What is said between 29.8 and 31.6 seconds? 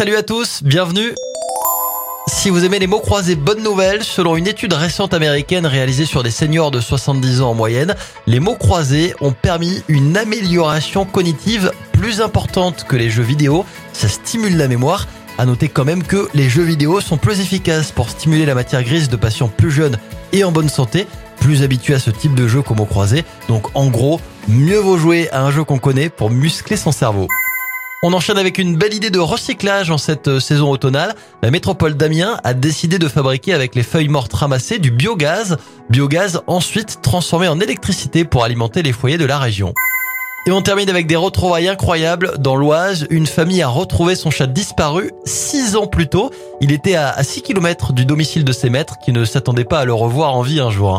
en cette euh, saison automnale. La